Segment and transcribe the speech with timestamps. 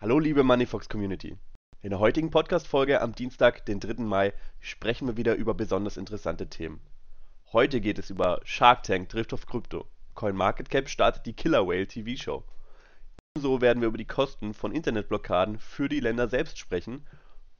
[0.00, 1.36] Hallo liebe Moneyfox Community.
[1.82, 4.04] In der heutigen Podcast-Folge am Dienstag, den 3.
[4.04, 6.80] Mai, sprechen wir wieder über besonders interessante Themen.
[7.52, 9.88] Heute geht es über Shark Tank trifft auf Krypto.
[10.14, 12.44] CoinMarketCap startet die Killer Whale TV-Show.
[13.34, 17.04] Ebenso werden wir über die Kosten von Internetblockaden für die Länder selbst sprechen.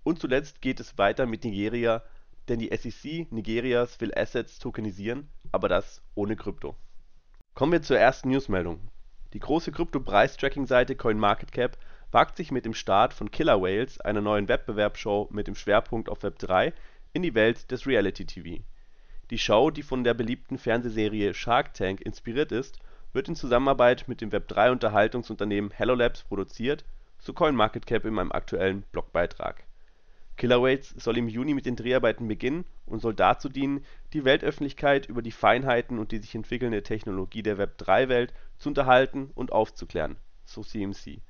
[0.05, 2.05] Und zuletzt geht es weiter mit Nigeria,
[2.47, 6.77] denn die SEC Nigerias will Assets tokenisieren, aber das ohne Krypto.
[7.55, 8.93] Kommen wir zur ersten Newsmeldung.
[9.33, 11.77] Die große Krypto-Preistracking-Seite CoinMarketCap
[12.11, 16.23] wagt sich mit dem Start von Killer Whales, einer neuen Wettbewerbsshow mit dem Schwerpunkt auf
[16.23, 16.73] Web 3,
[17.13, 18.63] in die Welt des Reality-TV.
[19.31, 22.79] Die Show, die von der beliebten Fernsehserie Shark Tank inspiriert ist,
[23.13, 26.85] wird in Zusammenarbeit mit dem Web3-Unterhaltungsunternehmen Hello Labs produziert,
[27.19, 29.65] so CoinMarketCap in einem aktuellen Blogbeitrag.
[30.39, 35.07] Killer Whales soll im Juni mit den Dreharbeiten beginnen und soll dazu dienen, die Weltöffentlichkeit
[35.09, 40.63] über die Feinheiten und die sich entwickelnde Technologie der Web3-Welt zu unterhalten und aufzuklären, so
[40.63, 41.21] CMC.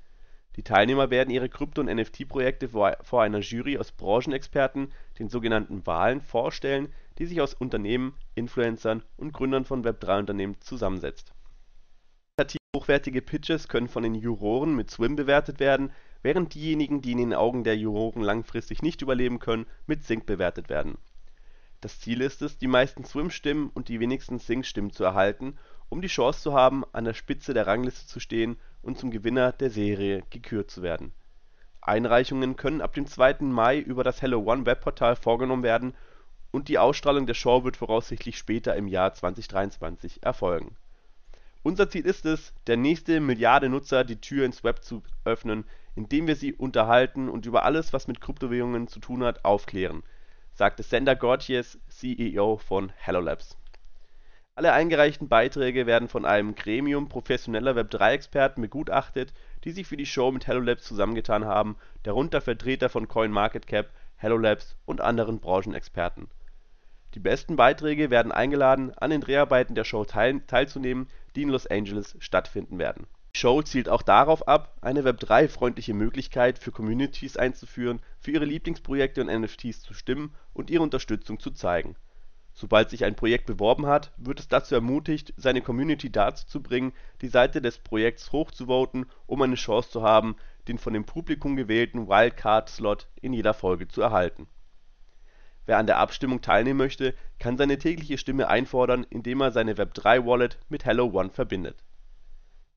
[0.56, 6.20] Die Teilnehmer werden ihre Krypto und NFT-Projekte vor einer Jury aus Branchenexperten, den sogenannten Wahlen,
[6.20, 11.32] vorstellen, die sich aus Unternehmen, Influencern und Gründern von Web3-Unternehmen zusammensetzt.
[12.36, 17.18] Qualitativ hochwertige Pitches können von den Juroren mit Swim bewertet werden, während diejenigen, die in
[17.18, 20.98] den Augen der Juroren langfristig nicht überleben können, mit Sync bewertet werden.
[21.80, 25.56] Das Ziel ist es, die meisten Swim-Stimmen und die wenigsten Sync-Stimmen zu erhalten,
[25.88, 29.52] um die Chance zu haben, an der Spitze der Rangliste zu stehen und zum Gewinner
[29.52, 31.12] der Serie gekürt zu werden.
[31.80, 33.36] Einreichungen können ab dem 2.
[33.40, 35.94] Mai über das HelloOne-Webportal vorgenommen werden
[36.50, 40.76] und die Ausstrahlung der Show wird voraussichtlich später im Jahr 2023 erfolgen.
[41.62, 46.26] Unser Ziel ist es, der nächste Milliarde Nutzer die Tür ins Web zu öffnen, indem
[46.26, 50.02] wir sie unterhalten und über alles, was mit Kryptowährungen zu tun hat, aufklären,
[50.54, 53.56] sagte Sander Gortjes, CEO von Hello Labs
[54.58, 60.32] alle eingereichten Beiträge werden von einem Gremium professioneller Web3-Experten begutachtet, die sich für die Show
[60.32, 66.26] mit Hello Labs zusammengetan haben, darunter Vertreter von CoinMarketCap, Hello Labs und anderen Branchenexperten.
[67.14, 71.06] Die besten Beiträge werden eingeladen, an den Dreharbeiten der Show teil teilzunehmen,
[71.36, 73.06] die in Los Angeles stattfinden werden.
[73.36, 79.20] Die Show zielt auch darauf ab, eine Web3-freundliche Möglichkeit für Communities einzuführen, für ihre Lieblingsprojekte
[79.20, 81.94] und NFTs zu stimmen und ihre Unterstützung zu zeigen
[82.60, 86.92] Sobald sich ein Projekt beworben hat, wird es dazu ermutigt, seine Community dazu zu bringen,
[87.20, 90.34] die Seite des Projekts hochzuvoten, um eine Chance zu haben,
[90.66, 94.48] den von dem Publikum gewählten Wildcard-Slot in jeder Folge zu erhalten.
[95.66, 100.58] Wer an der Abstimmung teilnehmen möchte, kann seine tägliche Stimme einfordern, indem er seine Web3-Wallet
[100.68, 101.84] mit HelloOne verbindet.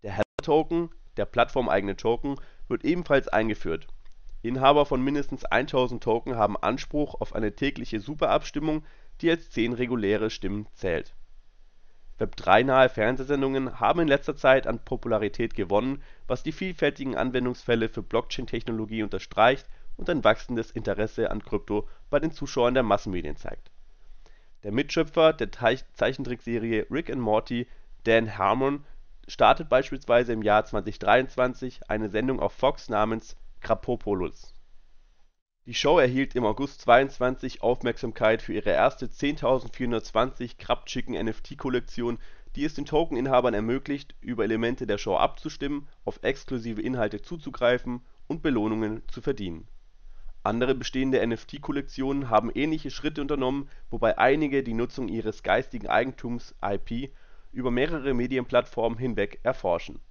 [0.04, 2.36] Der Hello-Token, der plattformeigene Token,
[2.68, 3.88] wird ebenfalls eingeführt.
[4.44, 8.84] Inhaber von mindestens 1000 Token haben Anspruch auf eine tägliche Superabstimmung
[9.22, 11.14] die als zehn reguläre Stimmen zählt.
[12.20, 19.04] Web3-nahe Fernsehsendungen haben in letzter Zeit an Popularität gewonnen, was die vielfältigen Anwendungsfälle für Blockchain-Technologie
[19.04, 19.68] unterstreicht
[19.98, 23.72] und ein wachsendes Interesse an Krypto bei den Zuschauern der Massenmedien zeigt.
[24.64, 27.68] Der Mitschöpfer der Zeichentrickserie Rick and Morty,
[28.04, 28.86] Dan Harmon,
[29.28, 34.54] startet beispielsweise im Jahr 2023 eine Sendung auf Fox namens Krapopolis
[35.68, 42.18] die Show erhielt im August 22 Aufmerksamkeit für ihre erste 10.420 Krabbt-Chicken-NFT-Kollektion,
[42.56, 48.42] die es den Tokeninhabern ermöglicht, über Elemente der Show abzustimmen, auf exklusive Inhalte zuzugreifen und
[48.42, 49.68] Belohnungen zu verdienen.
[50.42, 57.14] Andere bestehende NFT-Kollektionen haben ähnliche Schritte unternommen, wobei einige die Nutzung ihres geistigen Eigentums (IP)
[57.52, 60.02] über mehrere Medienplattformen hinweg erforschen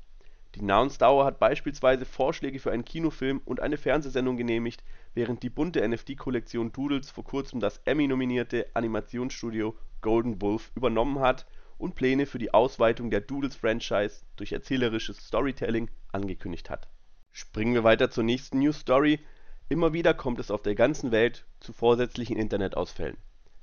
[0.56, 4.82] die Namensdauer hat beispielsweise Vorschläge für einen Kinofilm und eine Fernsehsendung genehmigt,
[5.14, 11.46] während die bunte NFT-Kollektion Doodles vor kurzem das Emmy-nominierte Animationsstudio Golden Wolf übernommen hat
[11.78, 16.88] und Pläne für die Ausweitung der Doodles-Franchise durch erzählerisches Storytelling angekündigt hat.
[17.30, 19.20] Springen wir weiter zur nächsten News-Story.
[19.68, 23.18] Immer wieder kommt es auf der ganzen Welt zu vorsätzlichen Internetausfällen.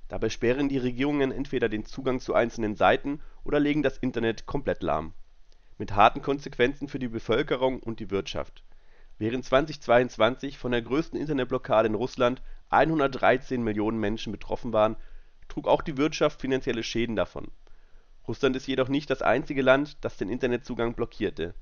[0.07, 4.83] Dabei sperren die Regierungen entweder den Zugang zu einzelnen Seiten oder legen das Internet komplett
[4.83, 5.13] lahm
[5.77, 8.63] mit harten Konsequenzen für die Bevölkerung und die Wirtschaft.
[9.19, 14.95] Während 2022 von der größten Internetblockade in Russland 113 Millionen Menschen betroffen waren,
[15.47, 17.49] trug auch die Wirtschaft finanzielle Schäden davon.
[18.27, 21.53] Russland ist jedoch nicht das einzige Land, das den Internetzugang blockierte.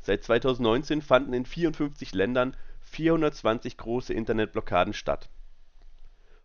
[0.00, 5.28] Seit 2019 fanden in 54 Ländern 420 große Internetblockaden statt.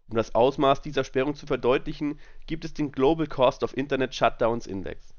[0.10, 4.68] Um das Ausmaß dieser Sperrung zu verdeutlichen, gibt es den Global Cost of Internet Shutdowns
[4.68, 5.14] Index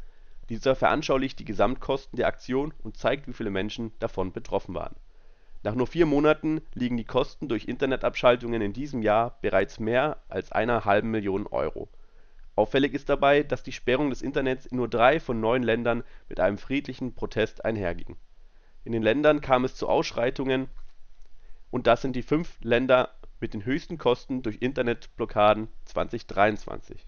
[0.49, 4.97] dieser veranschaulicht die Gesamtkosten der Aktion und zeigt, wie viele Menschen davon betroffen waren.
[5.63, 10.53] Nach nur vier Monaten liegen die Kosten durch Internetabschaltungen in diesem Jahr bereits mehr als
[10.53, 11.89] einer halben Million Euro.
[12.55, 16.39] Auffällig ist dabei, dass die Sperrung des Internets in nur drei von neun Ländern mit
[16.39, 18.17] einem friedlichen Protest einherging.
[18.85, 20.69] In den Ländern kam es zu Ausschreitungen
[21.71, 27.07] und das sind die fünf Länder mit den höchsten Kosten durch Internetblockaden 2023.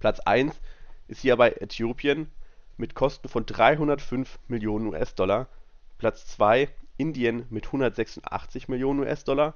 [0.00, 0.60] Platz 1
[1.06, 2.30] ist hierbei Äthiopien
[2.78, 5.48] mit Kosten von 305 Millionen US-Dollar,
[5.98, 9.54] Platz 2 Indien mit 186 Millionen US-Dollar,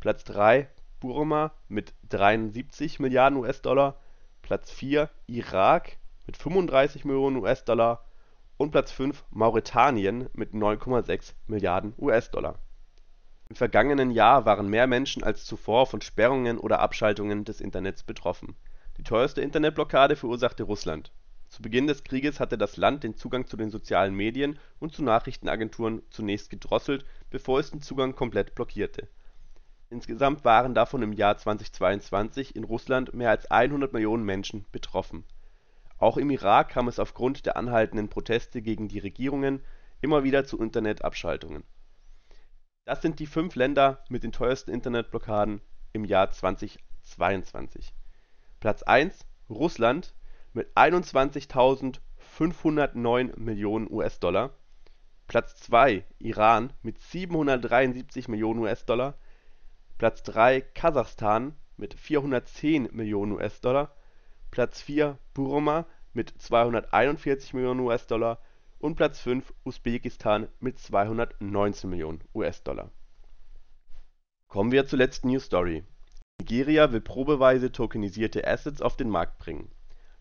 [0.00, 0.68] Platz 3
[0.98, 3.96] Burma mit 73 Milliarden US-Dollar,
[4.42, 8.04] Platz 4 Irak mit 35 Millionen US-Dollar
[8.56, 12.58] und Platz 5 Mauretanien mit 9,6 Milliarden US-Dollar.
[13.50, 18.56] Im vergangenen Jahr waren mehr Menschen als zuvor von Sperrungen oder Abschaltungen des Internets betroffen.
[18.96, 21.12] Die teuerste Internetblockade verursachte Russland.
[21.54, 25.04] Zu Beginn des Krieges hatte das Land den Zugang zu den sozialen Medien und zu
[25.04, 29.06] Nachrichtenagenturen zunächst gedrosselt, bevor es den Zugang komplett blockierte.
[29.88, 35.22] Insgesamt waren davon im Jahr 2022 in Russland mehr als 100 Millionen Menschen betroffen.
[35.96, 39.60] Auch im Irak kam es aufgrund der anhaltenden Proteste gegen die Regierungen
[40.00, 41.62] immer wieder zu Internetabschaltungen.
[42.84, 45.60] Das sind die fünf Länder mit den teuersten Internetblockaden
[45.92, 47.94] im Jahr 2022.
[48.58, 50.16] Platz 1 Russland
[50.54, 54.54] mit 21.509 Millionen US-Dollar.
[55.26, 59.18] Platz 2 Iran mit 773 Millionen US-Dollar.
[59.98, 63.96] Platz 3 Kasachstan mit 410 Millionen US-Dollar.
[64.50, 68.38] Platz 4 Burma mit 241 Millionen US-Dollar
[68.78, 72.92] und Platz 5 Usbekistan mit 219 Millionen US-Dollar.
[74.48, 75.82] Kommen wir zur letzten News Story.
[76.40, 79.68] Nigeria will probeweise tokenisierte Assets auf den Markt bringen.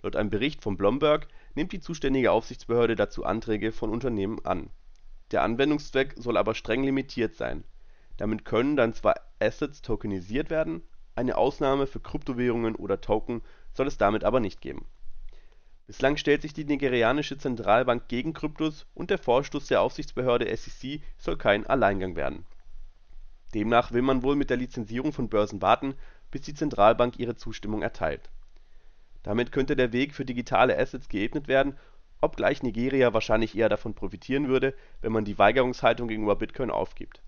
[0.04, 4.70] Laut einem Bericht von Bloomberg nimmt die zuständige Aufsichtsbehörde dazu Anträge von Unternehmen an.
[5.32, 7.64] Der Anwendungszweck soll aber streng limitiert sein.
[8.18, 10.84] Damit können dann zwar Assets tokenisiert werden,
[11.16, 13.42] eine Ausnahme für Kryptowährungen oder Token
[13.74, 14.86] soll es damit aber nicht geben.
[15.88, 21.38] Bislang stellt sich die nigerianische Zentralbank gegen Kryptos und der Vorstoß der Aufsichtsbehörde SEC soll
[21.38, 22.46] kein Alleingang werden.
[23.54, 25.94] Demnach will man wohl mit der Lizenzierung von Börsen warten,
[26.32, 28.30] bis die Zentralbank ihre Zustimmung erteilt.
[29.24, 31.78] Damit könnte der Weg für digitale Assets geebnet werden,
[32.22, 37.22] obgleich Nigeria wahrscheinlich eher davon profitieren würde, wenn man die Weigerungshaltung gegenüber Bitcoin aufgibt.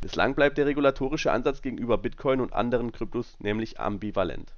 [0.00, 4.54] Bislang bleibt der regulatorische Ansatz gegenüber Bitcoin und anderen Kryptos nämlich ambivalent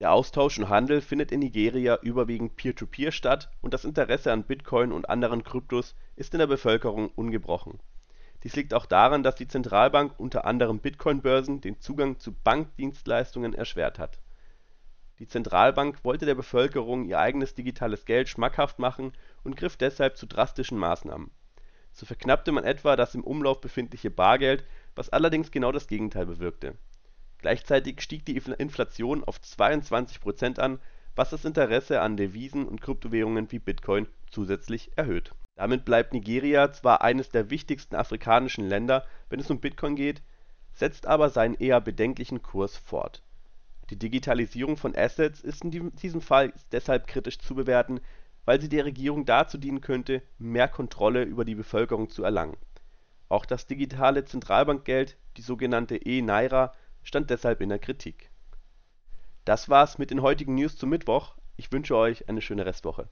[0.00, 4.92] der Austausch und Handel findet in Nigeria überwiegend peer-to-peer statt und das Interesse an Bitcoin
[4.92, 7.80] und anderen Kryptos ist in der Bevölkerung ungebrochen.
[8.44, 13.98] Dies liegt auch daran, dass die Zentralbank unter anderem Bitcoin-Börsen den Zugang zu Bankdienstleistungen erschwert
[13.98, 14.20] hat.
[15.18, 19.12] Die Zentralbank wollte der Bevölkerung ihr eigenes digitales Geld schmackhaft machen
[19.42, 21.30] und griff deshalb zu drastischen Maßnahmen.
[21.92, 26.76] So verknappte man etwa das im Umlauf befindliche Bargeld, was allerdings genau das Gegenteil bewirkte
[27.38, 30.80] Gleichzeitig stieg die Inflation auf 22 Prozent an,
[31.14, 35.32] was das Interesse an Devisen und Kryptowährungen wie Bitcoin zusätzlich erhöht.
[35.56, 40.22] Damit bleibt Nigeria zwar eines der wichtigsten afrikanischen Länder, wenn es um Bitcoin geht,
[40.72, 43.22] setzt aber seinen eher bedenklichen Kurs fort.
[43.90, 48.00] Die Digitalisierung von Assets ist in diesem Fall deshalb kritisch zu bewerten,
[48.44, 52.56] weil sie der Regierung dazu dienen könnte, mehr Kontrolle über die Bevölkerung zu erlangen.
[53.28, 58.30] Auch das digitale Zentralbankgeld, die sogenannte e-Naira stand deshalb in der Kritik.
[59.44, 61.36] Das war's mit den heutigen News zum Mittwoch.
[61.56, 63.08] Ich wünsche euch eine schöne Restwoche